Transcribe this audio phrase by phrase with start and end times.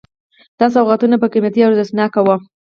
[0.59, 2.35] دا سوغاتونه به قیمتي او ارزښتناک وو.